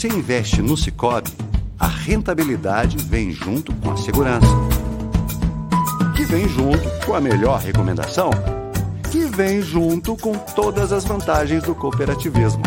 [0.00, 1.30] Você investe no Cicobi,
[1.78, 4.46] a rentabilidade vem junto com a segurança.
[6.16, 8.30] Que vem junto com a melhor recomendação.
[9.10, 12.62] Que vem junto com todas as vantagens do cooperativismo.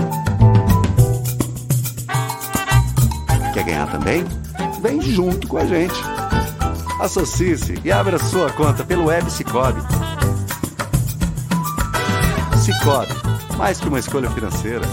[3.56, 4.24] Quer ganhar também?
[4.80, 5.96] Vem junto com a gente.
[7.00, 9.82] Associe-se e abra sua conta pelo Web Cicobi.
[12.64, 14.86] Cicobi, mais que uma escolha financeira.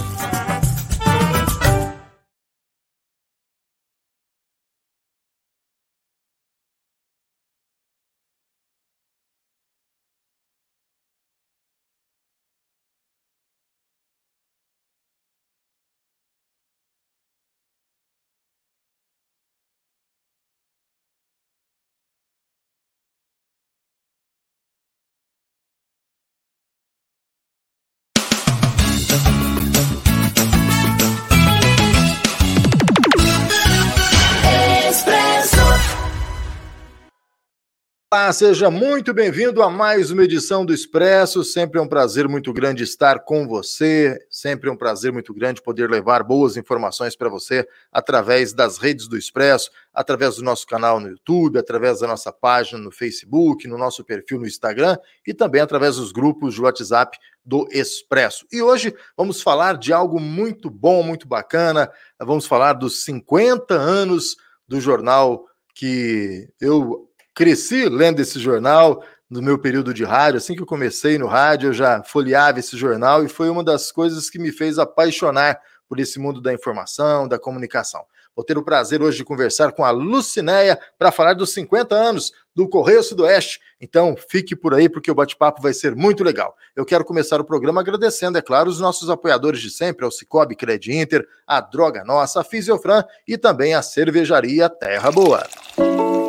[38.13, 41.45] Olá, seja muito bem-vindo a mais uma edição do Expresso.
[41.45, 44.19] Sempre é um prazer muito grande estar com você.
[44.29, 49.07] Sempre é um prazer muito grande poder levar boas informações para você através das redes
[49.07, 53.77] do Expresso, através do nosso canal no YouTube, através da nossa página no Facebook, no
[53.77, 58.45] nosso perfil no Instagram e também através dos grupos de WhatsApp do Expresso.
[58.51, 61.89] E hoje vamos falar de algo muito bom, muito bacana.
[62.19, 64.35] Vamos falar dos 50 anos
[64.67, 70.37] do jornal que eu cresci lendo esse jornal no meu período de rádio.
[70.37, 73.91] Assim que eu comecei no rádio, eu já folheava esse jornal e foi uma das
[73.91, 78.05] coisas que me fez apaixonar por esse mundo da informação, da comunicação.
[78.33, 82.31] Vou ter o prazer hoje de conversar com a Lucinéia para falar dos 50 anos
[82.55, 83.59] do Correio Sudoeste.
[83.79, 86.55] Então, fique por aí porque o bate-papo vai ser muito legal.
[86.73, 90.55] Eu quero começar o programa agradecendo, é claro, os nossos apoiadores de sempre, ao Cicobi
[90.55, 95.45] Cred Inter, a Droga Nossa, a Fisiofran e também a Cervejaria Terra Boa.
[95.77, 96.20] E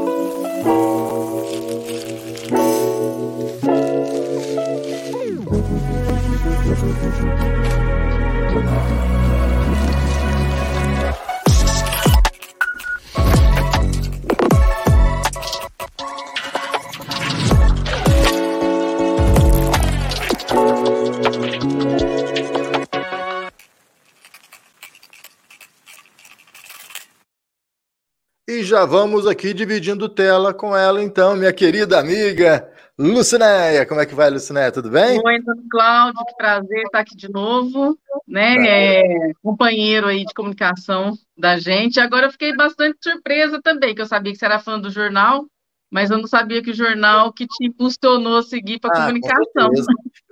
[28.72, 32.71] já vamos aqui dividindo tela com ela, então, minha querida amiga
[33.02, 33.84] Lucinéia.
[33.84, 34.70] Como é que vai, Lucinéia?
[34.70, 35.20] Tudo bem?
[35.24, 37.98] Oi, Antônio Cláudio, que prazer estar aqui de novo,
[38.28, 38.54] né?
[38.64, 41.98] É, companheiro aí de comunicação da gente.
[41.98, 45.44] Agora eu fiquei bastante surpresa também, que eu sabia que você era fã do jornal,
[45.90, 49.06] mas eu não sabia que o jornal que te impulsionou a seguir para a ah,
[49.06, 49.70] comunicação.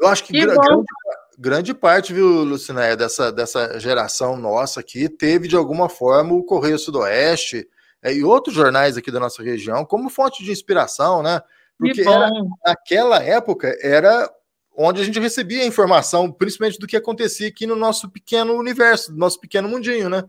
[0.01, 0.85] Eu acho que, que grande,
[1.39, 6.79] grande, parte, viu, Lucinéia, dessa, dessa geração nossa aqui, teve de alguma forma o Correio
[6.79, 7.69] Sudoeste
[8.01, 11.43] é, e outros jornais aqui da nossa região como fonte de inspiração, né?
[11.81, 12.31] Porque era,
[12.65, 14.31] naquela época era
[14.77, 19.19] onde a gente recebia informação, principalmente do que acontecia aqui no nosso pequeno universo, no
[19.19, 20.25] nosso pequeno mundinho, né?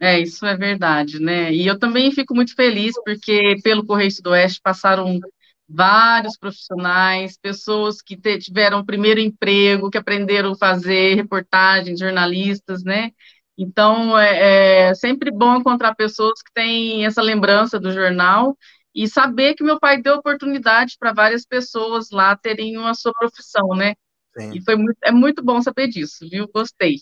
[0.00, 1.52] É, isso é verdade, né?
[1.52, 5.20] E eu também fico muito feliz porque pelo Correio Sudoeste passaram
[5.68, 13.10] vários profissionais, pessoas que tiveram primeiro emprego, que aprenderam a fazer reportagens, jornalistas, né?
[13.56, 18.56] Então, é, é sempre bom encontrar pessoas que têm essa lembrança do jornal
[18.94, 23.68] e saber que meu pai deu oportunidade para várias pessoas lá terem uma sua profissão,
[23.68, 23.94] né?
[24.38, 24.52] Sim.
[24.54, 26.48] E foi muito, é muito bom saber disso, viu?
[26.54, 26.96] Gostei.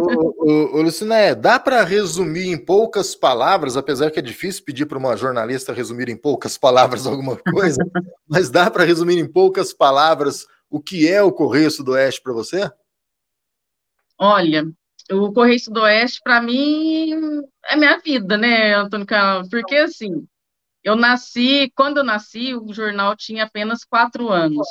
[0.00, 4.96] Ô, ô, Luciné, dá para resumir em poucas palavras, apesar que é difícil pedir para
[4.96, 7.78] uma jornalista resumir em poucas palavras alguma coisa,
[8.26, 12.70] mas dá para resumir em poucas palavras o que é o Correio Sudoeste para você?
[14.18, 14.64] Olha,
[15.10, 19.48] o Correio Sudoeste, para mim, é minha vida, né, Antônio Carlos?
[19.50, 20.24] Porque, assim,
[20.84, 24.66] eu nasci, quando eu nasci, o jornal tinha apenas quatro anos,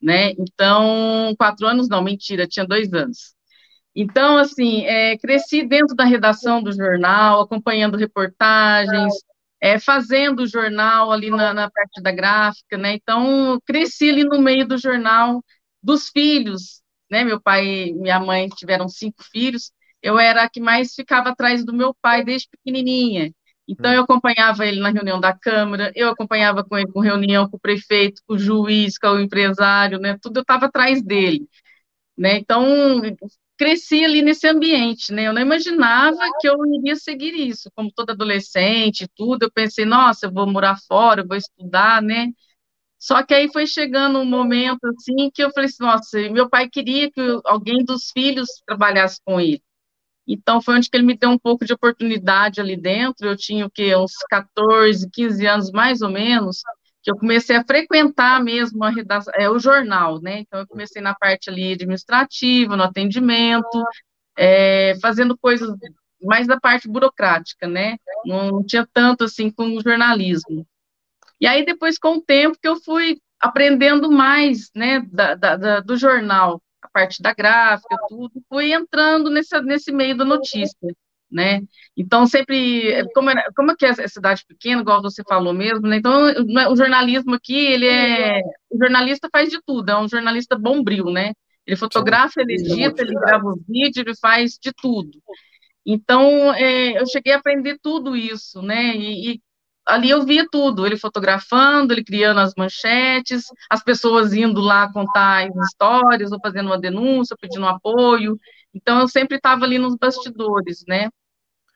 [0.00, 0.32] né?
[0.32, 3.34] Então, quatro anos não, mentira, tinha dois anos.
[3.94, 9.14] Então, assim, é, cresci dentro da redação do jornal, acompanhando reportagens,
[9.60, 12.94] é, fazendo o jornal ali na, na parte da gráfica, né?
[12.94, 15.44] Então, cresci ali no meio do jornal
[15.82, 17.24] dos filhos, né?
[17.24, 19.72] Meu pai e minha mãe tiveram cinco filhos,
[20.02, 23.32] eu era a que mais ficava atrás do meu pai desde pequenininha.
[23.66, 27.56] Então, eu acompanhava ele na reunião da Câmara, eu acompanhava com ele com reunião com
[27.56, 30.18] o prefeito, com o juiz, com o empresário, né?
[30.20, 31.48] Tudo eu estava atrás dele,
[32.16, 32.38] né?
[32.38, 32.64] Então,
[33.56, 35.26] cresci ali nesse ambiente, né?
[35.28, 39.44] Eu não imaginava que eu iria seguir isso, como toda adolescente, tudo.
[39.44, 42.28] Eu pensei, nossa, eu vou morar fora, eu vou estudar, né?
[42.98, 46.68] Só que aí foi chegando um momento assim que eu falei assim, nossa, meu pai
[46.70, 49.62] queria que alguém dos filhos trabalhasse com ele.
[50.26, 53.26] Então, foi onde que ele me deu um pouco de oportunidade ali dentro.
[53.26, 53.94] Eu tinha o quê?
[53.94, 56.62] Uns 14, 15 anos, mais ou menos,
[57.02, 60.40] que eu comecei a frequentar mesmo a redação, é, o jornal, né?
[60.40, 63.84] Então, eu comecei na parte ali administrativa, no atendimento,
[64.36, 65.70] é, fazendo coisas
[66.22, 67.96] mais da parte burocrática, né?
[68.24, 70.66] Não, tinha tanto assim com o jornalismo.
[71.40, 75.80] E aí, depois, com o tempo, que eu fui aprendendo mais, né, da, da, da,
[75.80, 76.62] do jornal,
[76.94, 80.94] parte da gráfica, tudo, fui entrando nesse, nesse meio da notícia,
[81.30, 81.60] né?
[81.96, 85.96] Então, sempre, como, é, como é que é cidade pequena, igual você falou mesmo, né?
[85.96, 86.22] Então,
[86.70, 91.32] o jornalismo aqui, ele é, o jornalista faz de tudo, é um jornalista bombril, né?
[91.66, 95.20] Ele fotografa, ele edita, ele grava o vídeo, ele faz de tudo.
[95.84, 98.94] Então, é, eu cheguei a aprender tudo isso, né?
[98.96, 99.40] E, e,
[99.86, 105.48] ali eu via tudo, ele fotografando, ele criando as manchetes, as pessoas indo lá contar
[105.48, 108.38] as histórias, ou fazendo uma denúncia, pedindo apoio.
[108.72, 111.08] Então, eu sempre estava ali nos bastidores, né?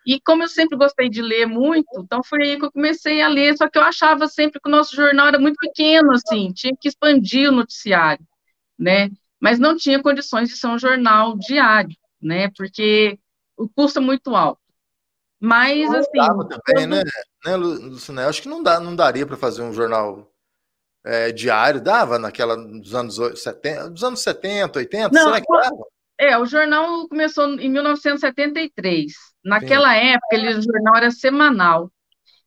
[0.07, 3.29] E como eu sempre gostei de ler muito, então foi aí que eu comecei a
[3.29, 6.73] ler, só que eu achava sempre que o nosso jornal era muito pequeno, assim, tinha
[6.81, 8.25] que expandir o noticiário,
[8.79, 9.11] né?
[9.39, 12.51] Mas não tinha condições de ser um jornal diário, né?
[12.57, 13.19] Porque
[13.57, 14.63] o custo é muito alto.
[15.39, 16.19] Mas, assim.
[16.65, 17.03] também, né,
[17.45, 18.25] né, Luciné?
[18.25, 20.31] Acho que não, dá, não daria para fazer um jornal
[21.05, 21.81] é, diário.
[21.81, 25.11] Dava naquela dos anos 70, dos anos 70, 80?
[25.13, 25.85] Não, será que dava?
[26.19, 29.13] É, o jornal começou em 1973.
[29.45, 30.07] Naquela Sim.
[30.09, 31.93] época, ele, o jornal era semanal.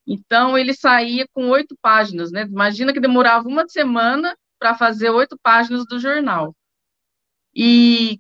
[0.06, 2.44] Então, ele saía com oito páginas, né?
[2.44, 6.54] Imagina que demorava uma semana para fazer oito páginas do jornal.
[7.56, 8.20] E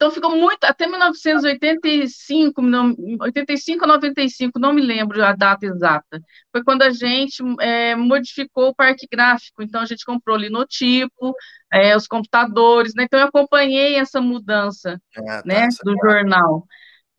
[0.00, 6.22] então ficou muito, até 1985, não, 85 a 95, não me lembro a data exata.
[6.50, 11.34] Foi quando a gente é, modificou o parque gráfico, então a gente comprou linotipo,
[11.70, 13.02] é, os computadores, né?
[13.04, 16.64] Então eu acompanhei essa mudança é, tá, né, do jornal.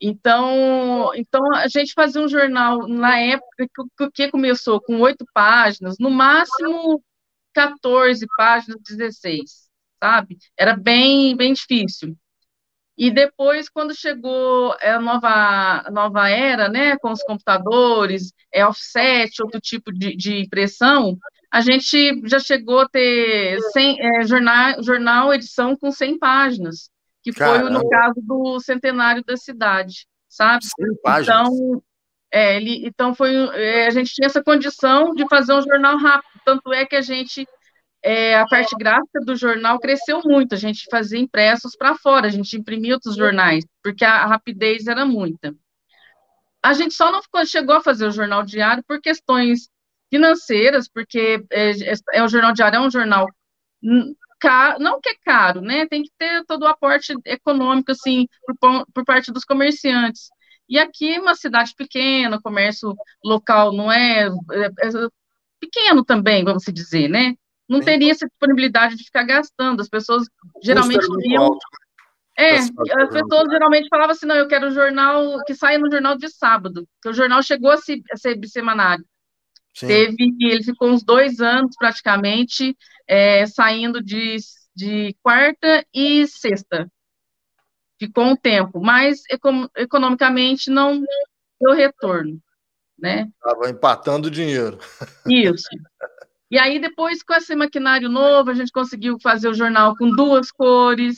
[0.01, 5.97] Então, então a gente fazia um jornal na época que, que começou com oito páginas,
[5.99, 7.03] no máximo
[7.53, 9.69] 14 páginas, 16,
[10.03, 10.39] sabe?
[10.57, 12.17] Era bem, bem difícil.
[13.01, 19.59] E depois, quando chegou a nova, nova era, né, com os computadores, é offset, outro
[19.59, 21.17] tipo de, de impressão,
[21.51, 26.91] a gente já chegou a ter 100, é, jornal, jornal, edição com 100 páginas,
[27.23, 27.61] que Caramba.
[27.61, 30.63] foi no caso do centenário da cidade, sabe?
[30.65, 31.49] 100 páginas.
[31.49, 31.83] Então,
[32.31, 36.39] é, ele, então foi, é, a gente tinha essa condição de fazer um jornal rápido,
[36.45, 37.47] tanto é que a gente
[38.03, 40.55] é, a parte gráfica do jornal cresceu muito.
[40.55, 45.05] A gente fazia impressos para fora, a gente imprimia outros jornais, porque a, rapidez era
[45.05, 45.55] muita.
[46.63, 49.69] A gente só não ficou, chegou a fazer o jornal diário por questões
[50.09, 53.27] financeiras, porque é, é, é o jornal diário é um jornal
[54.39, 55.87] caro, não que é caro, né?
[55.87, 58.27] Tem que ter todo o aporte econômico, assim,
[58.59, 60.29] por, por parte dos comerciantes.
[60.67, 65.07] E aqui, uma cidade pequena, o comércio local não é, é, é
[65.59, 67.35] pequeno também, vamos dizer, né?
[67.71, 67.85] Não Sim.
[67.85, 69.79] teria essa disponibilidade de ficar gastando.
[69.79, 70.27] As pessoas
[70.61, 71.51] geralmente iam.
[71.51, 71.57] Né?
[72.37, 76.17] É, as pessoas geralmente falavam assim, não, eu quero um jornal que saia no jornal
[76.17, 79.05] de sábado, que o jornal chegou a ser, a ser bissemanário.
[79.73, 79.87] Sim.
[79.87, 82.75] Teve, ele ficou uns dois anos praticamente
[83.07, 84.35] é, saindo de,
[84.75, 86.91] de quarta e sexta.
[87.97, 89.21] Ficou um tempo, mas
[89.77, 91.01] economicamente não
[91.61, 92.37] deu retorno,
[92.99, 93.29] né?
[93.35, 94.77] Estava empatando dinheiro.
[95.25, 95.69] Isso.
[96.51, 100.51] E aí, depois, com esse maquinário novo, a gente conseguiu fazer o jornal com duas
[100.51, 101.17] cores,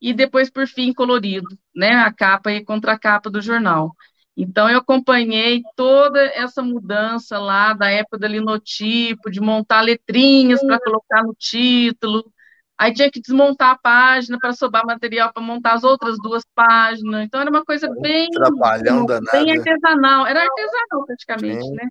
[0.00, 1.96] e depois, por fim, colorido, né?
[1.96, 3.92] A capa e contra-capa do jornal.
[4.36, 10.78] Então, eu acompanhei toda essa mudança lá da época do linotipo, de montar letrinhas para
[10.78, 12.32] colocar no título.
[12.78, 17.24] Aí tinha que desmontar a página para sobrar material para montar as outras duas páginas.
[17.24, 18.30] Então, era uma coisa bem.
[18.30, 19.44] Trabalhão danado.
[19.44, 20.24] Bem artesanal.
[20.24, 21.74] Era artesanal, praticamente, Sim.
[21.74, 21.88] né?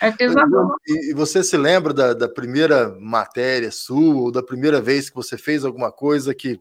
[0.00, 0.74] Artesanal.
[0.86, 5.38] E você se lembra da, da, primeira matéria sua, ou da primeira vez que você
[5.38, 6.60] fez alguma coisa que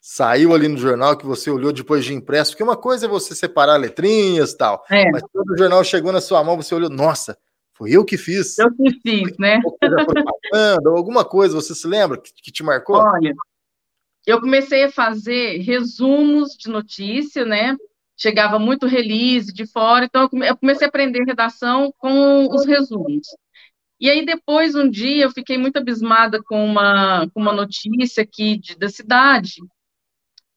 [0.00, 2.52] saiu ali no jornal, que você olhou depois de impresso?
[2.52, 5.10] Porque uma coisa é você separar letrinhas e tal, é.
[5.10, 7.36] mas quando o jornal chegou na sua mão, você olhou, nossa,
[7.74, 8.58] foi eu que fiz.
[8.58, 9.60] Eu que fiz, né?
[10.84, 12.96] Ou alguma coisa, você se lembra que, que te marcou?
[12.96, 13.34] Olha,
[14.26, 17.76] eu comecei a fazer resumos de notícia, né?
[18.18, 23.28] Chegava muito release de fora, então eu comecei a aprender redação com os resumos.
[24.00, 28.58] E aí depois, um dia, eu fiquei muito abismada com uma, com uma notícia aqui
[28.58, 29.56] de, da cidade,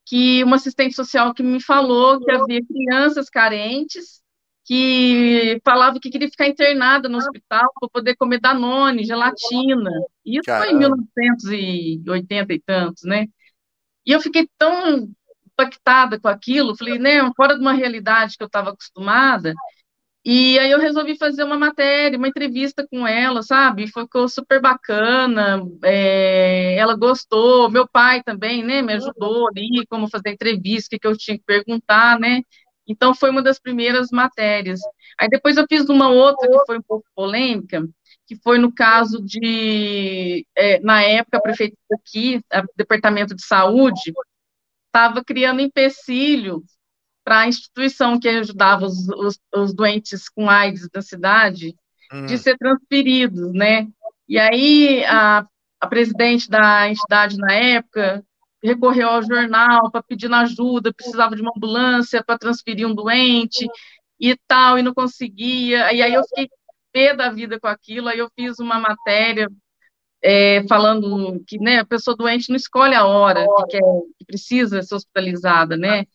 [0.06, 4.22] que uma assistente social que me falou que havia crianças carentes
[4.64, 9.92] que falava que queria ficar internada no hospital para poder comer Danone, gelatina.
[10.24, 10.66] Isso Caramba.
[10.66, 13.26] foi em 1980 e tantos, né?
[14.06, 15.10] E eu fiquei tão
[15.62, 19.54] impactada com aquilo, falei, né, fora de uma realidade que eu estava acostumada,
[20.24, 23.88] e aí eu resolvi fazer uma matéria, uma entrevista com ela, sabe?
[23.88, 30.30] Ficou super bacana, é, ela gostou, meu pai também, né, me ajudou ali, como fazer
[30.30, 32.42] entrevista, o que eu tinha que perguntar, né?
[32.88, 34.80] Então foi uma das primeiras matérias.
[35.20, 37.84] Aí depois eu fiz uma outra que foi um pouco polêmica,
[38.28, 44.14] que foi no caso de, é, na época, a prefeitura aqui, o Departamento de Saúde,
[44.92, 46.64] estava criando empecilho
[47.24, 51.74] para a instituição que ajudava os, os, os, doentes com AIDS da cidade
[52.12, 52.26] hum.
[52.26, 53.88] de ser transferidos, né?
[54.28, 55.46] E aí a,
[55.80, 58.24] a presidente da entidade na época
[58.64, 63.66] recorreu ao jornal para pedir ajuda, precisava de uma ambulância para transferir um doente
[64.20, 65.92] e tal, e não conseguia.
[65.94, 66.50] E aí eu fiquei
[66.92, 69.48] pé da vida com aquilo, aí eu fiz uma matéria
[70.24, 73.82] é, falando que né, a pessoa doente não escolhe a hora que, quer,
[74.20, 76.06] que precisa ser hospitalizada, né?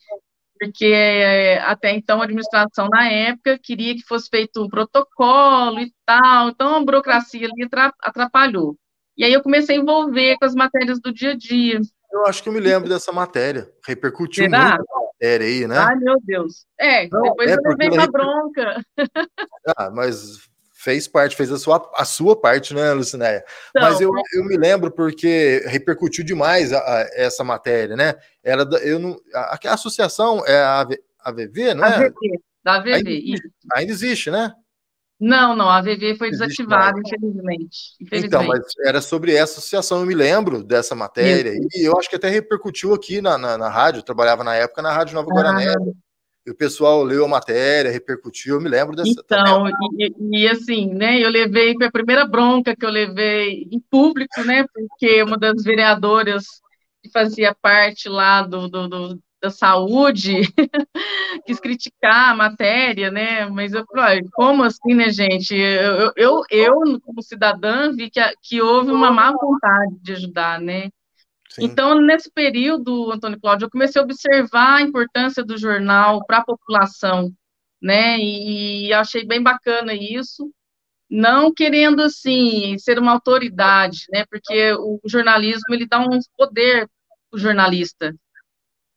[0.58, 5.92] Porque é, até então a administração na época queria que fosse feito um protocolo e
[6.06, 7.68] tal, então a burocracia ali
[8.00, 8.76] atrapalhou.
[9.18, 11.80] E aí eu comecei a envolver com as matérias do dia a dia.
[12.12, 13.68] Eu acho que eu me lembro dessa matéria.
[13.86, 14.76] Repercutiu Será?
[14.76, 15.78] muito a matéria aí, né?
[15.78, 16.66] Ai, meu Deus.
[16.78, 18.12] É, Não, depois é eu levei uma reper...
[18.12, 18.82] bronca.
[19.76, 20.48] Ah, mas
[20.86, 23.44] fez parte, fez a sua, a sua parte, né, Lucinéia?
[23.74, 28.14] Mas eu, eu me lembro porque repercutiu demais a, a, essa matéria, né?
[28.40, 30.86] Era da, eu não, a, a, associação é a
[31.24, 31.96] AVV, não é?
[31.96, 32.14] AVV,
[32.62, 32.92] da AVV.
[32.92, 33.40] Ainda,
[33.74, 34.52] ainda existe, né?
[35.18, 38.26] Não, não, a AVV foi desativada, infelizmente, infelizmente.
[38.26, 41.68] Então, mas era sobre essa associação, eu me lembro dessa matéria, Isso.
[41.74, 44.82] e eu acho que até repercutiu aqui na, na, na rádio, eu trabalhava na época
[44.82, 45.74] na Rádio Nova ah,
[46.50, 49.10] o pessoal leu a matéria, repercutiu, eu me lembro dessa.
[49.10, 53.80] Então, e, e, assim, né, eu levei, foi a primeira bronca que eu levei em
[53.80, 56.44] público, né, porque uma das vereadoras
[57.02, 60.40] que fazia parte lá do, do, do da saúde
[61.46, 67.00] quis criticar a matéria, né, mas eu falei, como assim, né, gente, eu, eu, eu
[67.02, 70.88] como cidadã, vi que, que houve uma má vontade de ajudar, né,
[71.56, 71.64] Sim.
[71.64, 76.44] Então, nesse período, Antônio Cláudio, eu comecei a observar a importância do jornal para a
[76.44, 77.32] população,
[77.80, 78.18] né?
[78.18, 80.52] E, achei bem bacana isso,
[81.08, 84.26] não querendo assim ser uma autoridade, né?
[84.30, 86.88] Porque o jornalismo ele dá um poder
[87.30, 88.14] para o jornalista,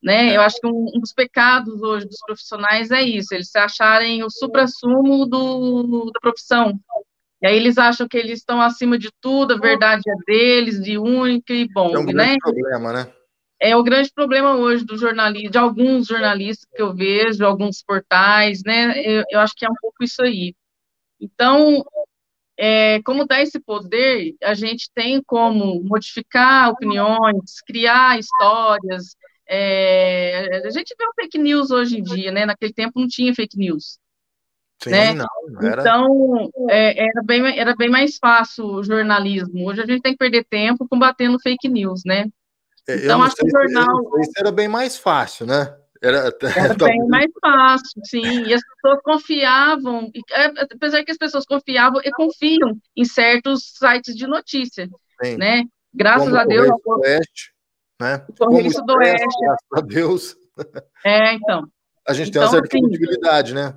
[0.04, 0.36] né?
[0.36, 4.22] Eu acho que um, um, dos pecados hoje dos profissionais é isso, eles se acharem
[4.22, 6.78] o supra-sumo da profissão,
[7.42, 10.98] e aí eles acham que eles estão acima de tudo, a verdade é deles, de
[10.98, 12.36] única e bom, é um né?
[12.42, 13.14] problema, né?
[13.62, 18.62] É o grande problema hoje do jornalismo, de alguns jornalistas que eu vejo, alguns portais,
[18.66, 19.02] né?
[19.04, 20.56] Eu, eu acho que é um pouco isso aí.
[21.20, 21.84] Então,
[22.58, 29.16] é, como dá esse poder, a gente tem como modificar opiniões, criar histórias.
[29.48, 32.46] É, a gente vê o fake news hoje em dia, né?
[32.46, 33.98] Naquele tempo não tinha fake news.
[34.82, 35.14] Sim, né?
[35.14, 35.28] não,
[35.62, 35.82] era...
[35.82, 39.68] Então, é, era, bem, era bem mais fácil o jornalismo.
[39.68, 42.26] Hoje a gente tem que perder tempo combatendo fake news, né?
[42.88, 44.20] É, então, acho que o jornal.
[44.22, 45.76] Isso era bem mais fácil, né?
[46.02, 48.46] Era, era bem mais fácil, sim.
[48.46, 54.16] E as pessoas confiavam, é, apesar que as pessoas confiavam e confiam em certos sites
[54.16, 54.88] de notícia,
[55.22, 55.36] sim.
[55.36, 55.64] né?
[55.94, 56.70] Graças Como a Deus.
[56.70, 57.54] O Oeste,
[58.00, 58.26] né?
[58.38, 59.40] Correio do Oeste.
[59.42, 60.36] Graças a Deus.
[61.06, 61.68] É, então.
[62.08, 63.76] A gente então, tem uma certa assim, credibilidade, né?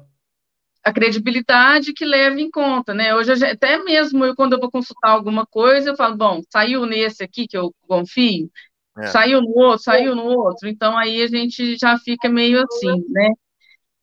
[0.85, 3.15] A credibilidade que leva em conta, né?
[3.15, 7.23] Hoje, até mesmo eu, quando eu vou consultar alguma coisa, eu falo, bom, saiu nesse
[7.23, 8.51] aqui que eu confio,
[8.99, 9.07] é.
[9.07, 13.31] saiu no outro, saiu no outro, então aí a gente já fica meio assim, né?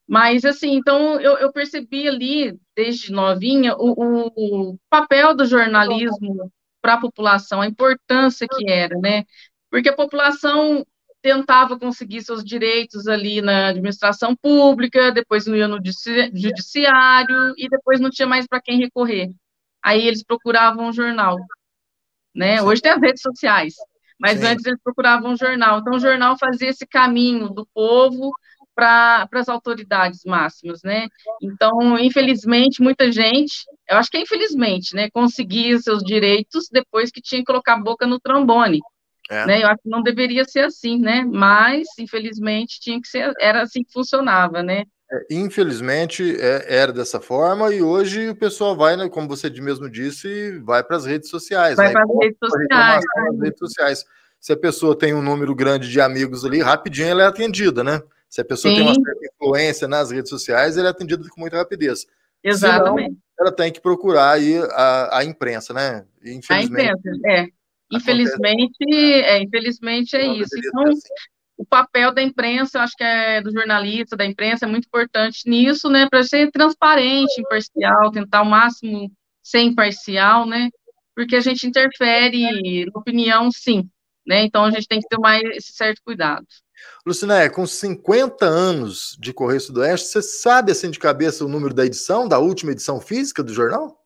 [0.08, 6.96] Mas, assim, então eu, eu percebi ali, desde novinha, o, o papel do jornalismo para
[6.96, 9.24] a população, a importância que era, né?
[9.70, 10.84] Porque a população
[11.22, 15.80] tentava conseguir seus direitos ali na administração pública, depois ia no
[16.34, 19.30] judiciário e depois não tinha mais para quem recorrer.
[19.84, 21.38] Aí eles procuravam um jornal,
[22.34, 22.62] né?
[22.62, 23.76] Hoje tem as redes sociais,
[24.20, 24.48] mas Sim.
[24.48, 25.80] antes eles procuravam um jornal.
[25.80, 28.32] Então o jornal fazia esse caminho do povo
[28.76, 31.08] para as autoridades máximas, né?
[31.42, 37.22] Então, infelizmente, muita gente, eu acho que é infelizmente, né, conseguia seus direitos depois que
[37.22, 38.80] tinha que colocar a boca no trombone.
[39.30, 39.46] É.
[39.46, 39.64] Né?
[39.64, 41.24] Eu acho que não deveria ser assim, né?
[41.24, 44.86] Mas, infelizmente, tinha que ser, era assim que funcionava, né?
[45.12, 49.90] É, infelizmente é, era dessa forma e hoje o pessoal vai, né, como você mesmo
[49.90, 51.78] disse, vai para as redes sociais.
[51.78, 51.94] Vai né?
[51.94, 53.06] para as redes sociais.
[53.16, 53.40] Né?
[53.42, 54.06] redes sociais.
[54.40, 58.02] Se a pessoa tem um número grande de amigos ali, rapidinho ela é atendida, né?
[58.30, 58.78] Se a pessoa Sim.
[58.78, 62.06] tem uma certa influência nas redes sociais, ela é atendida com muita rapidez.
[62.44, 63.10] Exatamente.
[63.10, 66.06] Senão, ela tem que procurar aí a, a imprensa, né?
[66.24, 66.88] Infelizmente.
[66.88, 67.59] A imprensa, é.
[67.92, 70.58] Infelizmente, é, infelizmente é isso.
[70.58, 71.10] Então, assim.
[71.58, 75.50] o papel da imprensa, eu acho que é do jornalista, da imprensa, é muito importante
[75.50, 79.12] nisso, né, para ser transparente, imparcial, tentar ao máximo
[79.44, 80.70] ser imparcial, né,
[81.16, 83.90] porque a gente interfere na opinião, sim,
[84.26, 86.46] né, então a gente tem que ter mais esse certo cuidado.
[87.06, 91.86] Luciné, com 50 anos de Correio Sudoeste, você sabe assim de cabeça o número da
[91.86, 93.99] edição, da última edição física do jornal?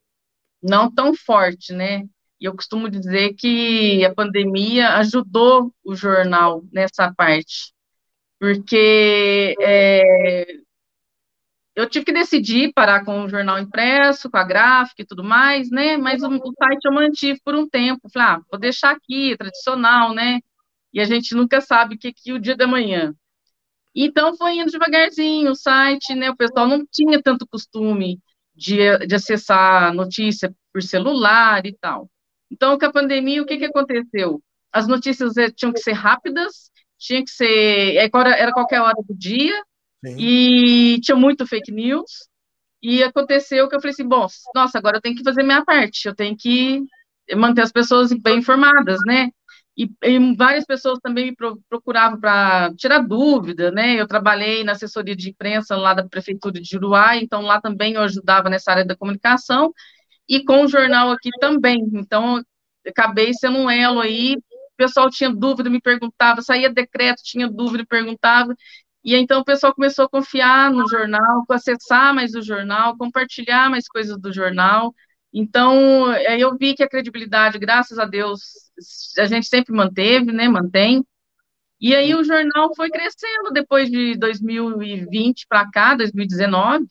[0.61, 2.03] Não tão forte, né?
[2.39, 7.73] E eu costumo dizer que a pandemia ajudou o jornal nessa parte,
[8.39, 10.45] porque é,
[11.75, 15.69] eu tive que decidir parar com o jornal impresso, com a gráfica e tudo mais,
[15.71, 15.97] né?
[15.97, 18.09] Mas o, o site eu mantive por um tempo.
[18.13, 20.39] Falei, ah, vou deixar aqui, tradicional, né?
[20.95, 23.13] e a gente nunca sabe o que, que o dia da manhã.
[23.93, 26.31] Então foi indo devagarzinho o site, né?
[26.31, 28.21] O pessoal não tinha tanto costume
[28.55, 32.09] de, de acessar notícia por celular e tal.
[32.51, 34.41] Então, com a pandemia, o que, que aconteceu?
[34.71, 37.97] As notícias eh, tinham que ser rápidas, tinha que ser.
[37.97, 39.55] É, era qualquer hora do dia,
[40.05, 40.15] Sim.
[40.19, 42.27] e tinha muito fake news.
[42.81, 46.07] E aconteceu que eu falei assim: bom, nossa, agora eu tenho que fazer minha parte,
[46.07, 46.83] eu tenho que
[47.35, 49.29] manter as pessoas bem informadas, né?
[49.77, 51.35] E, e, várias pessoas também me
[51.69, 53.99] procuravam para tirar dúvida, né?
[53.99, 58.01] Eu trabalhei na assessoria de imprensa lá da prefeitura de Uruguai, então lá também eu
[58.01, 59.73] ajudava nessa área da comunicação
[60.27, 61.89] e com o jornal aqui também.
[61.93, 62.41] Então
[62.87, 64.35] acabei sendo um elo aí.
[64.35, 68.55] O pessoal tinha dúvida, me perguntava, saía decreto, tinha dúvida, perguntava.
[69.03, 73.87] E então o pessoal começou a confiar no jornal, acessar mais o jornal, compartilhar mais
[73.87, 74.93] coisas do jornal.
[75.37, 78.39] Então, eu vi que a credibilidade, graças a Deus,
[79.19, 81.05] a gente sempre manteve, né, mantém.
[81.79, 86.85] E aí o jornal foi crescendo depois de 2020 para cá, 2019.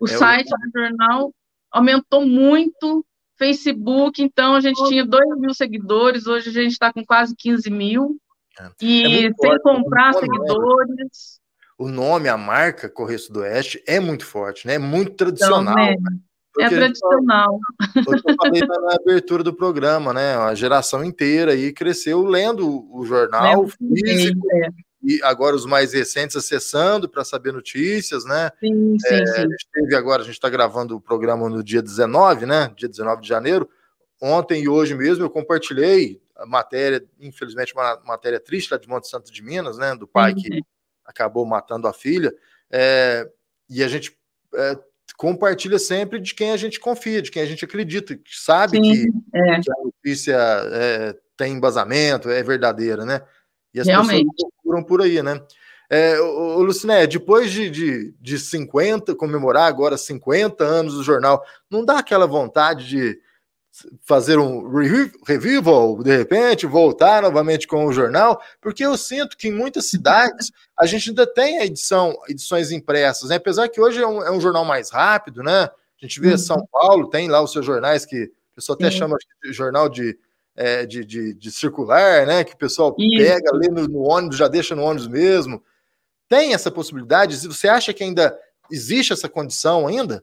[0.00, 0.56] O é site o...
[0.56, 1.34] do jornal
[1.70, 3.04] aumentou muito,
[3.38, 7.70] Facebook, então a gente tinha 2 mil seguidores, hoje a gente está com quase 15
[7.70, 8.16] mil.
[8.60, 8.70] É.
[8.82, 10.20] E é sem forte, comprar né?
[10.20, 11.40] seguidores.
[11.78, 14.74] O nome, a marca Correio do Oeste é muito forte, né?
[14.74, 15.74] É muito tradicional.
[15.78, 16.20] Então, né?
[16.60, 17.60] é tradicional.
[17.94, 20.34] eu falei na abertura do programa, né?
[20.36, 24.40] A geração inteira aí cresceu lendo o jornal físico.
[24.54, 24.68] É.
[25.02, 28.50] E agora os mais recentes acessando para saber notícias, né?
[28.60, 29.32] Sim, sim, é, sim.
[29.32, 32.72] A gente teve agora, a gente está gravando o programa no dia 19, né?
[32.76, 33.68] Dia 19 de janeiro.
[34.20, 39.08] Ontem e hoje mesmo eu compartilhei a matéria, infelizmente, uma matéria triste lá de Monte
[39.08, 39.94] Santo de Minas, né?
[39.94, 40.62] Do pai sim, que
[41.04, 42.34] acabou matando a filha.
[42.70, 43.28] É,
[43.70, 44.16] e a gente
[44.54, 44.78] é,
[45.16, 48.82] compartilha sempre de quem a gente confia, de quem a gente acredita, que sabe Sim,
[48.82, 49.60] que, é.
[49.60, 53.22] que, a notícia é, tem embasamento, é verdadeira, né?
[53.74, 54.26] E as Realmente.
[54.30, 55.40] pessoas procuram por aí, né?
[55.90, 61.42] É, o, o Luciné, depois de, de, de 50, comemorar agora 50 anos do jornal,
[61.70, 63.20] não dá aquela vontade de
[64.04, 64.68] fazer um
[65.24, 70.50] revival, de repente, voltar novamente com o jornal, porque eu sinto que em muitas cidades
[70.76, 73.36] a gente ainda tem a edição, edições impressas, né?
[73.36, 75.64] Apesar que hoje é um, é um jornal mais rápido, né?
[76.00, 76.38] A gente vê uhum.
[76.38, 80.18] São Paulo, tem lá os seus jornais que o pessoal até chama de jornal de,
[80.58, 82.42] é, de, de, de, circular, né?
[82.42, 83.24] Que o pessoal Isso.
[83.24, 85.62] pega, lê no, no ônibus, já deixa no ônibus mesmo.
[86.28, 87.36] Tem essa possibilidade?
[87.46, 88.36] Você acha que ainda
[88.68, 90.22] existe essa condição ainda?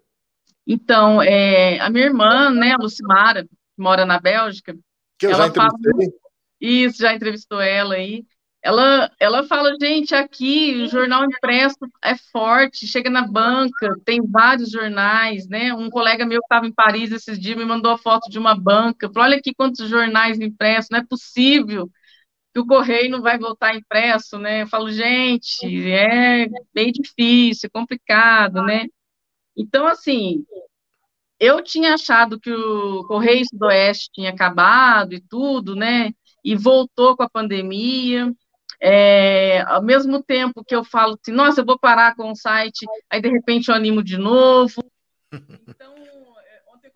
[0.68, 4.76] Então, é, a minha irmã, né, a Lucimara, que mora na Bélgica,
[5.18, 5.92] que eu já entrevistei.
[5.94, 6.14] Fala,
[6.60, 8.26] isso, já entrevistou ela aí.
[8.66, 14.72] Ela, ela fala, gente, aqui o jornal impresso é forte, chega na banca, tem vários
[14.72, 15.72] jornais, né?
[15.72, 18.56] Um colega meu que estava em Paris esses dias me mandou a foto de uma
[18.56, 19.08] banca.
[19.14, 21.88] Falou, olha aqui quantos jornais impressos, não é possível
[22.52, 24.64] que o correio não vai voltar impresso, né?
[24.64, 28.88] Eu falo, gente, é bem difícil, complicado, né?
[29.56, 30.44] Então, assim,
[31.40, 36.12] eu tinha achado que o Correio Sudoeste tinha acabado e tudo, né?
[36.44, 38.34] E voltou com a pandemia.
[38.82, 42.86] É, ao mesmo tempo que eu falo assim, nossa, eu vou parar com o site,
[43.10, 44.84] aí de repente eu animo de novo.
[45.68, 45.96] Então,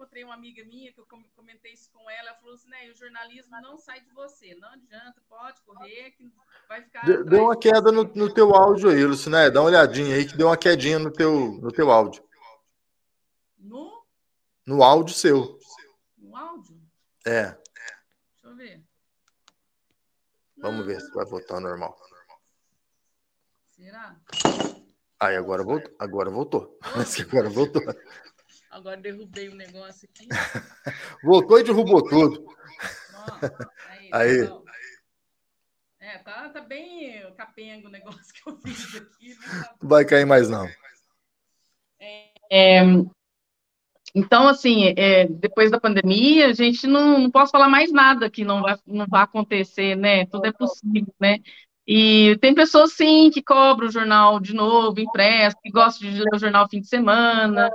[0.10, 2.96] encontrei uma amiga minha que eu comentei isso com ela, ela falou assim, né, o
[2.96, 6.32] jornalismo não sai de você, não adianta, pode correr, que
[6.68, 7.06] vai ficar...
[7.06, 10.38] Deu, deu uma queda no, no teu áudio aí, Luciné, dá uma olhadinha aí que
[10.38, 12.24] deu uma quedinha no teu, no teu áudio.
[13.58, 14.04] No?
[14.66, 15.60] No áudio seu.
[16.18, 16.80] No áudio?
[17.26, 17.58] É.
[20.62, 21.98] Vamos ver se vai voltar normal.
[23.70, 24.20] Será?
[25.20, 25.96] Aí agora voltou.
[26.00, 26.80] Agora voltou.
[27.16, 27.82] Que agora voltou.
[28.70, 30.28] Agora derrubei o um negócio aqui.
[31.24, 32.46] Voltou e derrubou tudo.
[33.90, 34.10] aí.
[34.14, 34.42] aí.
[34.44, 34.64] Então.
[36.00, 39.36] É, tá, tá bem capengo o negócio que eu fiz aqui.
[39.36, 39.76] Não tá...
[39.82, 40.68] vai cair mais, não.
[42.52, 42.82] É,
[44.16, 48.44] então, assim, é, depois da pandemia, a gente não, não posso falar mais nada que
[48.44, 50.26] não vai, não vai acontecer, né?
[50.26, 51.38] Tudo é possível, né?
[51.88, 56.36] E tem pessoas, sim, que cobram o jornal de novo, impresso, que gostam de ler
[56.36, 57.70] o jornal fim de semana.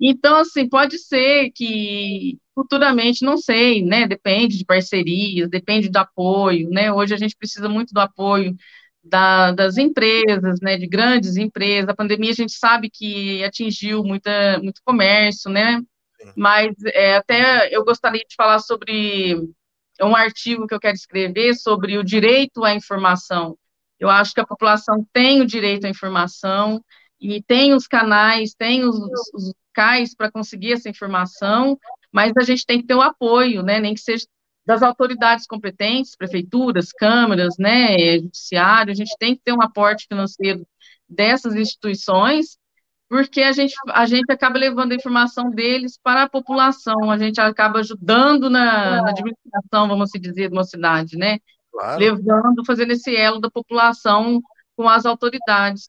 [0.00, 4.06] Então, assim, pode ser que futuramente, não sei, né?
[4.06, 6.92] Depende de parcerias, depende do apoio, né?
[6.92, 8.54] Hoje a gente precisa muito do apoio
[9.02, 11.88] da, das empresas, né, de grandes empresas.
[11.88, 15.78] A pandemia a gente sabe que atingiu muita, muito comércio, né?
[16.20, 16.32] Sim.
[16.36, 19.36] Mas é, até eu gostaria de falar sobre
[20.02, 23.56] um artigo que eu quero escrever sobre o direito à informação.
[23.98, 26.82] Eu acho que a população tem o direito à informação
[27.20, 28.96] e tem os canais, tem os,
[29.34, 31.78] os locais para conseguir essa informação,
[32.10, 33.78] mas a gente tem que ter o apoio, né?
[33.78, 34.26] Nem que seja
[34.70, 40.64] das autoridades competentes, prefeituras, câmaras, né, judiciário, a gente tem que ter um aporte financeiro
[41.08, 42.56] dessas instituições,
[43.08, 47.40] porque a gente, a gente acaba levando a informação deles para a população, a gente
[47.40, 51.40] acaba ajudando na, na administração, vamos dizer, de uma cidade, né,
[51.72, 51.98] claro.
[51.98, 54.40] levando, fazendo esse elo da população
[54.76, 55.88] com as autoridades,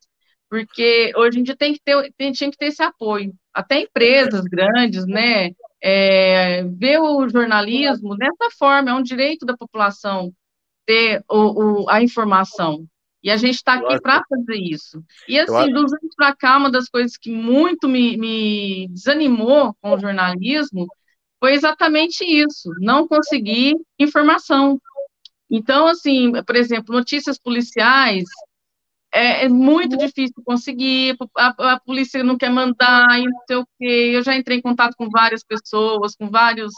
[0.49, 4.41] porque hoje em dia tem que ter, tem, tinha que ter esse apoio, até empresas
[4.45, 10.31] grandes, né, é, ver o jornalismo dessa forma, é um direito da população
[10.85, 12.85] ter o, o a informação.
[13.23, 15.03] E a gente está aqui para fazer isso.
[15.27, 19.91] E assim, dos anos para cá, uma das coisas que muito me, me desanimou com
[19.91, 20.87] o jornalismo
[21.39, 24.79] foi exatamente isso, não conseguir informação.
[25.49, 28.23] Então, assim, por exemplo, notícias policiais,
[29.13, 33.67] é, é, muito difícil conseguir, a, a, polícia não quer mandar, e não sei o
[33.79, 34.11] quê.
[34.15, 36.73] Eu já entrei em contato com várias pessoas, com vários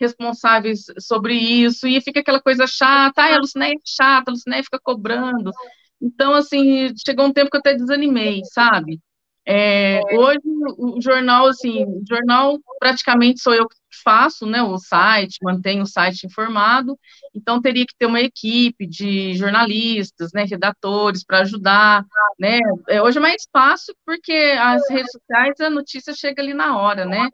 [0.00, 4.62] responsáveis sobre isso, e fica aquela coisa chata, ai, a Lucinéia é chata, a Lucinéia
[4.64, 5.52] fica cobrando.
[6.00, 9.00] Então, assim, chegou um tempo que eu até desanimei, sabe?
[9.46, 10.40] É, hoje,
[10.78, 15.86] o jornal, assim, o jornal praticamente sou eu que faço, né, o site, mantenho o
[15.86, 16.98] site informado,
[17.34, 22.04] então teria que ter uma equipe de jornalistas, né, redatores para ajudar,
[22.38, 26.78] né, é, hoje é mais fácil porque as redes sociais, a notícia chega ali na
[26.78, 27.28] hora, né,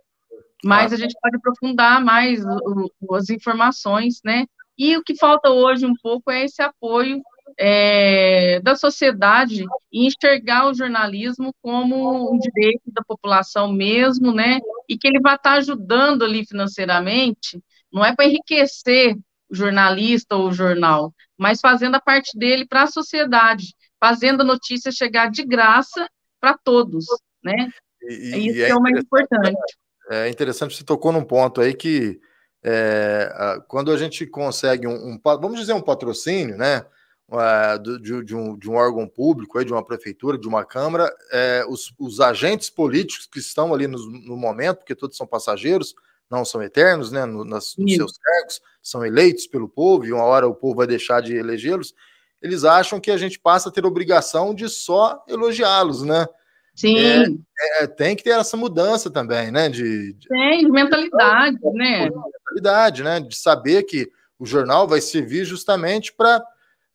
[0.65, 5.51] mas a gente pode aprofundar mais o, o, as informações, né, e o que falta
[5.51, 7.21] hoje um pouco é esse apoio
[7.59, 14.61] é, da sociedade e enxergar o jornalismo como um direito da população mesmo, né?
[14.89, 17.61] E que ele vai estar ajudando ali financeiramente,
[17.93, 19.17] não é para enriquecer
[19.51, 24.45] o jornalista ou o jornal, mas fazendo a parte dele para a sociedade, fazendo a
[24.45, 26.09] notícia chegar de graça
[26.41, 27.07] para todos,
[27.43, 27.69] né?
[28.03, 29.77] E, é isso é é o mais importante.
[30.11, 32.21] É interessante, você tocou num ponto aí que
[32.65, 36.85] é, quando a gente consegue um, um, vamos dizer, um patrocínio, né?
[37.29, 41.65] Uh, de, de, um, de, um, órgão público, de uma prefeitura, de uma Câmara, é,
[41.69, 45.95] os, os, agentes políticos que estão ali no, no, momento, porque todos são passageiros,
[46.31, 50.25] não são eternos, né, no, nas, nos seus cargos, são eleitos pelo povo, e uma
[50.25, 51.95] hora o povo vai deixar de elegê-los,
[52.41, 56.27] eles acham que a gente passa a ter obrigação de só elogiá-los, né?
[56.75, 56.97] Sim.
[56.97, 59.69] É, é, tem que ter essa mudança também, né?
[59.69, 62.09] De, de tem, de mentalidade, né?
[62.09, 63.19] Mentalidade, né?
[63.19, 66.41] De saber que o jornal vai servir justamente para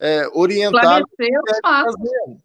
[0.03, 1.05] é, orientá-lo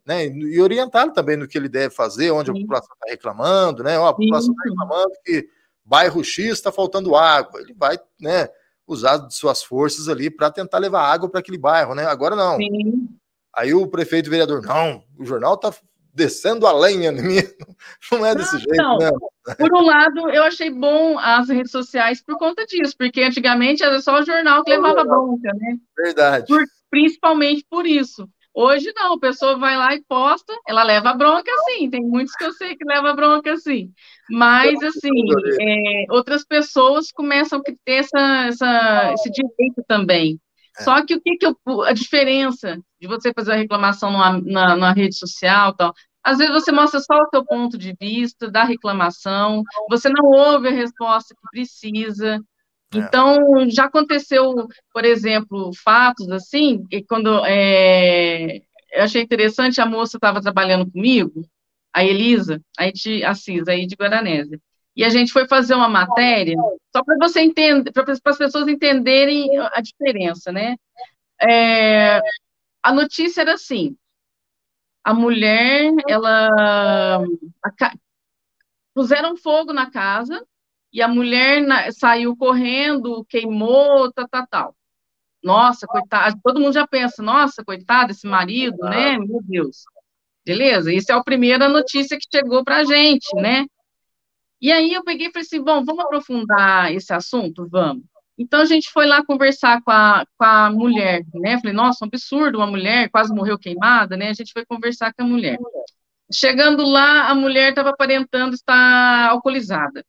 [0.05, 0.27] né?
[0.27, 2.57] e orientá-lo também no que ele deve fazer, onde Sim.
[2.57, 3.99] a população está reclamando, né?
[3.99, 5.49] Ó, a população está reclamando que
[5.83, 7.59] bairro X está faltando água.
[7.59, 8.47] Ele vai né,
[8.87, 12.05] usar de suas forças ali para tentar levar água para aquele bairro, né?
[12.05, 12.55] Agora não.
[12.55, 13.09] Sim.
[13.53, 15.73] Aí o prefeito o vereador, não, o jornal está
[16.13, 17.41] descendo a lenha em mim.
[18.11, 18.97] Não é desse jeito, não.
[18.97, 19.09] né?
[19.57, 24.01] Por um lado, eu achei bom as redes sociais por conta disso, porque antigamente era
[24.01, 25.77] só o jornal que levava bronca, né?
[25.97, 26.47] Verdade.
[26.47, 28.27] Por, principalmente por isso.
[28.53, 32.43] Hoje não, a pessoa vai lá e posta, ela leva bronca sim, tem muitos que
[32.43, 33.91] eu sei que leva bronca sim,
[34.29, 35.09] mas assim,
[35.61, 40.39] é, outras pessoas começam a ter essa, essa, esse direito também.
[40.79, 40.83] É.
[40.83, 44.75] Só que o que, que eu, a diferença de você fazer a reclamação numa, na,
[44.75, 48.63] na rede social tal, Às vezes você mostra só o seu ponto de vista da
[48.63, 52.39] reclamação, você não ouve a resposta que precisa.
[52.93, 52.97] É.
[52.97, 58.57] Então, já aconteceu, por exemplo, fatos assim, quando é,
[58.91, 61.43] eu achei interessante, a moça estava trabalhando comigo,
[61.93, 64.59] a Elisa, a, de Assis, aí de Guaranésia.
[64.95, 66.55] E a gente foi fazer uma matéria,
[66.95, 70.75] só para você entender, para as pessoas entenderem a diferença, né?
[71.41, 72.19] É,
[72.83, 73.95] a notícia era assim:
[75.03, 76.49] a mulher, ela
[77.63, 77.93] a,
[78.93, 80.45] puseram fogo na casa
[80.91, 84.75] e a mulher na, saiu correndo, queimou, tal, tal, tal.
[85.43, 89.17] Nossa, coitada, todo mundo já pensa, nossa, coitado esse marido, né?
[89.17, 89.83] Meu Deus.
[90.45, 90.91] Beleza?
[90.91, 93.65] Isso é a primeira notícia que chegou para a gente, né?
[94.61, 97.67] E aí eu peguei e falei assim, bom, vamos aprofundar esse assunto?
[97.69, 98.03] Vamos.
[98.37, 101.57] Então a gente foi lá conversar com a, com a mulher, né?
[101.59, 104.29] Falei, nossa, um absurdo, uma mulher quase morreu queimada, né?
[104.29, 105.57] A gente foi conversar com a mulher.
[106.33, 110.05] Chegando lá, a mulher estava aparentando estar alcoolizada.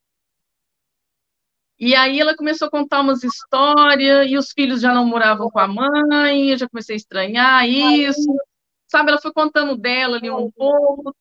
[1.80, 5.58] E aí ela começou a contar umas histórias, e os filhos já não moravam com
[5.58, 8.30] a mãe, eu já comecei a estranhar isso.
[8.86, 11.16] Sabe, ela foi contando dela ali um pouco,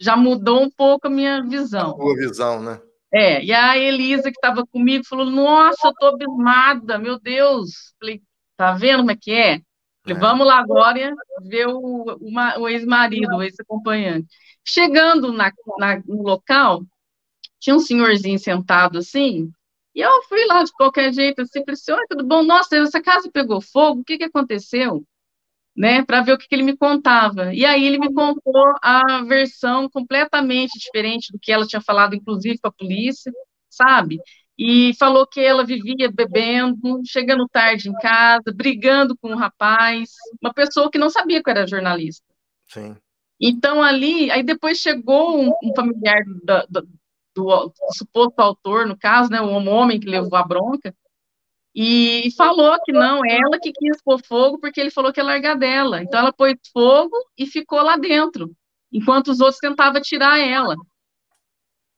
[0.00, 1.90] já mudou um pouco a minha visão.
[1.90, 2.80] A sua visão, né?
[3.12, 7.94] É, e a Elisa, que estava comigo, falou: Nossa, eu tô abismada, meu Deus.
[8.00, 8.22] Falei:
[8.56, 9.60] Tá vendo como é que é?
[10.02, 10.20] Falei, é.
[10.20, 14.26] Vamos lá agora ver o, o, o ex-marido, o ex-acompanhante.
[14.64, 16.82] Chegando na, na, no local,
[17.60, 19.50] tinha um senhorzinho sentado assim,
[19.94, 22.42] e eu fui lá de qualquer jeito, assim, falei assim, oi, tudo bom?
[22.42, 25.04] Nossa, essa casa pegou fogo, o que, que aconteceu?
[25.76, 27.52] né, para ver o que, que, ele me contava.
[27.52, 32.58] E aí ele me contou a versão completamente diferente do que ela tinha falado, inclusive
[32.60, 33.32] para a polícia,
[33.68, 34.18] sabe?
[34.56, 40.54] E falou que ela vivia bebendo, chegando tarde em casa, brigando com um rapaz, uma
[40.54, 42.24] pessoa que não sabia que era jornalista.
[42.66, 42.96] Sim.
[43.40, 46.88] Então ali, aí depois chegou um, um familiar do, do,
[47.34, 50.94] do, do, suposto autor, no caso, né, um homem que levou a bronca,
[51.74, 55.56] e falou que não, ela que quis pôr fogo porque ele falou que ia largar
[55.56, 56.02] dela.
[56.02, 58.54] Então ela pôs fogo e ficou lá dentro,
[58.92, 60.76] enquanto os outros tentavam tirar ela.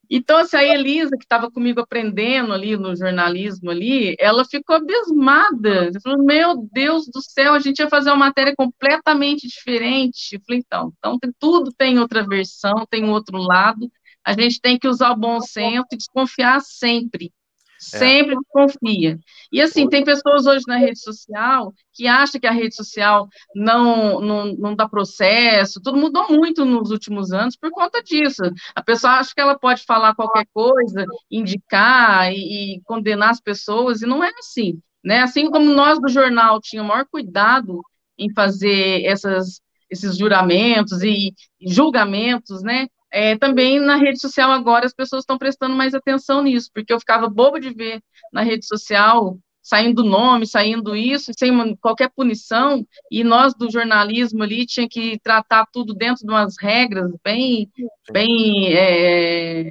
[0.09, 5.87] Então, assim, a Elisa, que estava comigo aprendendo ali no jornalismo ali, ela ficou abismada.
[5.87, 10.37] Ela falou, meu Deus do céu, a gente ia fazer uma matéria completamente diferente.
[10.37, 13.91] Eu falei, então, então tem, tudo tem outra versão, tem outro lado.
[14.27, 17.33] A gente tem que usar o bom senso e desconfiar sempre.
[17.77, 17.99] É.
[17.99, 18.39] Sempre é.
[18.49, 19.19] confia.
[19.53, 24.21] E assim, tem pessoas hoje na rede social que acham que a rede social não,
[24.21, 28.43] não, não dá processo, tudo mudou muito nos últimos anos por conta disso.
[28.75, 34.03] A pessoa acha que ela pode falar qualquer coisa, indicar e, e condenar as pessoas,
[34.03, 34.81] e não é assim.
[35.05, 35.21] Né?
[35.21, 37.81] Assim como nós do jornal tínhamos maior cuidado
[38.19, 39.61] em fazer essas,
[39.91, 42.89] esses juramentos e julgamentos, né?
[43.19, 47.01] É, também na rede social agora as pessoas estão prestando mais atenção nisso, porque eu
[47.01, 52.87] ficava bobo de ver na rede social saindo nome, saindo isso, sem uma, qualquer punição,
[53.11, 57.71] e nós do jornalismo ali tinha que tratar tudo dentro de umas regras bem,
[58.13, 59.65] bem é,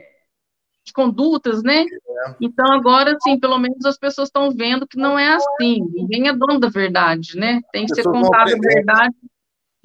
[0.84, 1.86] de condutas, né?
[2.42, 6.34] Então agora, sim, pelo menos as pessoas estão vendo que não é assim, ninguém é
[6.34, 7.62] dono da verdade, né?
[7.72, 9.16] Tem que ser contado a verdade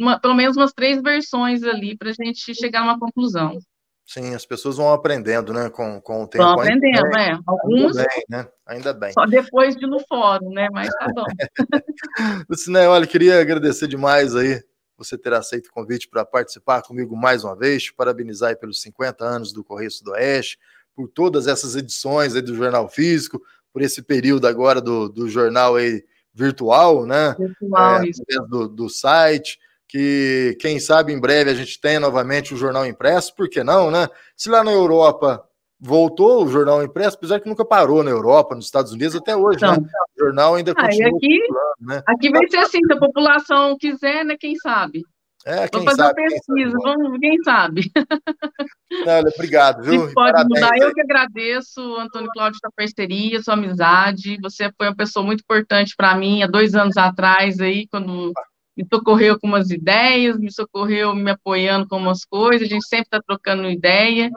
[0.00, 3.58] uma, pelo menos umas três versões ali para a gente chegar a uma conclusão.
[4.06, 6.42] Sim, as pessoas vão aprendendo, né, com, com o tempo.
[6.42, 7.38] Vão aprendendo, né?
[7.46, 7.96] Alguns.
[7.96, 8.48] Ainda bem, né?
[8.66, 9.12] Ainda bem.
[9.12, 10.68] Só depois de no fórum, né?
[10.72, 11.24] Mas tá bom.
[12.50, 14.60] Luciné, olha, queria agradecer demais aí
[14.98, 18.82] você ter aceito o convite para participar comigo mais uma vez, te parabenizar aí pelos
[18.82, 20.58] 50 anos do Correio Sudoeste,
[20.94, 23.40] por todas essas edições aí do Jornal Físico,
[23.72, 27.36] por esse período agora do, do jornal aí virtual, né?
[27.38, 28.22] Virtual, é, isso.
[28.48, 29.58] Do, do site
[29.90, 33.90] que quem sabe em breve a gente tenha novamente o jornal impresso, por que não,
[33.90, 34.09] né?
[34.37, 35.44] Se lá na Europa
[35.81, 39.61] voltou o jornal impresso, apesar que nunca parou na Europa, nos Estados Unidos até hoje,
[39.62, 39.72] né?
[39.72, 39.88] então, né?
[40.16, 41.09] O jornal ainda ah, continua.
[41.09, 41.38] Aqui,
[41.81, 42.03] né?
[42.07, 44.37] aqui vai ser assim, se a população quiser, né?
[44.38, 45.03] Quem sabe?
[45.44, 47.90] É, quem Vamos fazer sabe, uma pesquisa, quem vamos, quem sabe.
[49.09, 50.07] Olha, obrigado, viu?
[50.07, 50.79] Se pode Parabéns, mudar.
[50.79, 54.38] Eu que agradeço, Antônio Cláudio, sua parceria, sua amizade.
[54.40, 58.33] Você foi uma pessoa muito importante para mim há dois anos atrás, aí, quando
[58.76, 63.06] me socorreu com umas ideias, me socorreu me apoiando com umas coisas, a gente sempre
[63.06, 64.30] está trocando ideia,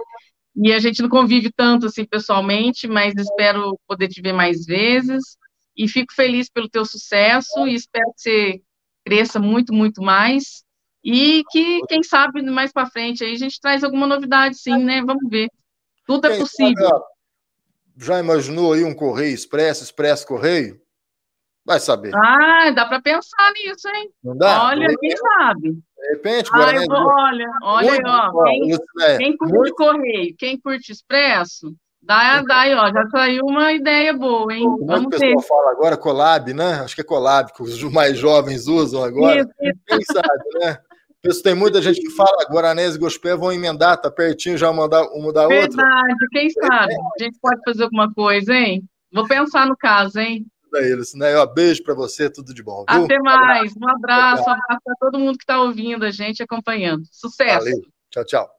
[0.56, 5.38] e a gente não convive tanto assim pessoalmente, mas espero poder te ver mais vezes,
[5.76, 8.62] e fico feliz pelo teu sucesso, e espero que você
[9.06, 10.64] cresça muito, muito mais,
[11.04, 15.02] e que, quem sabe, mais para frente aí a gente traz alguma novidade, sim, né?
[15.02, 15.50] Vamos ver.
[16.06, 17.04] Tudo é possível.
[17.98, 20.82] Já imaginou aí um correio expresso, expresso correio?
[21.66, 22.12] Vai saber.
[22.14, 24.10] Ah, dá para pensar nisso, hein?
[24.24, 24.66] Não dá?
[24.66, 25.72] Olha, quem sabe?
[25.72, 28.44] De repente, Ai, vou, olha, olha aí, ó.
[28.44, 29.76] Quem, é, quem curte muito...
[29.76, 32.92] correio, quem curte expresso, dá, dá aí, ó.
[32.92, 34.64] Já saiu uma ideia boa, hein?
[34.64, 35.96] Como Vamos é que o pessoal fala agora?
[35.96, 36.82] Collab, né?
[36.84, 39.40] Acho que é collab que os mais jovens usam agora.
[39.40, 39.80] Isso, isso.
[39.88, 40.78] Quem sabe, né?
[41.24, 45.04] Isso tem muita gente que fala Guaranese e Gospel vão emendar, tá pertinho, já mandar
[45.14, 45.58] um mudar outro.
[45.58, 46.94] Verdade, quem sabe?
[46.94, 48.84] A gente pode fazer alguma coisa, hein?
[49.10, 50.46] Vou pensar no caso, hein?
[50.76, 51.36] É isso, né?
[51.38, 52.86] Ó, beijo para você, tudo de bom.
[52.90, 53.06] Viu?
[53.06, 57.04] Até mais, um abraço, um abraço para todo mundo que está ouvindo a gente, acompanhando.
[57.12, 57.60] Sucesso.
[57.60, 57.82] Valeu.
[58.10, 58.50] Tchau, tchau.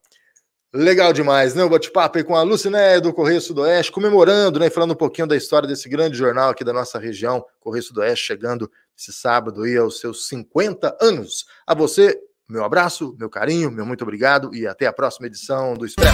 [0.75, 1.63] Legal demais, né?
[1.63, 4.69] O bate-papo aí com a Luciné do Correio Sudoeste, comemorando, né?
[4.69, 8.69] Falando um pouquinho da história desse grande jornal aqui da nossa região, Correio Sudoeste, chegando
[8.99, 11.47] esse sábado aí aos seus 50 anos.
[11.65, 15.87] A você, meu abraço, meu carinho, meu muito obrigado e até a próxima edição do
[15.87, 16.13] Expresso.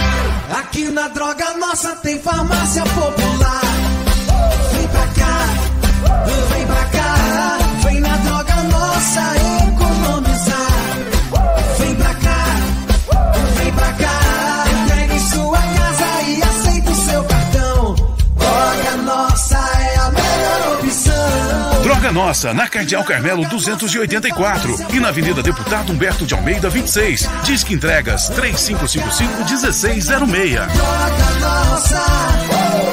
[0.55, 3.80] Aqui na Droga Nossa tem farmácia popular.
[9.11, 9.35] Nossa
[9.67, 10.71] economizar.
[11.81, 12.45] Vem pra cá,
[13.57, 17.95] vem pra cá, entregue em sua casa e aceita o seu cartão.
[18.37, 21.83] Droga Nossa é a melhor opção.
[21.83, 27.29] Droga Nossa, na Cardeal Carmelo 284 e na Avenida Deputado Humberto de Almeida 26.
[27.43, 30.05] Disque entregas 3555 1606.
[30.07, 32.90] Droga Nossa.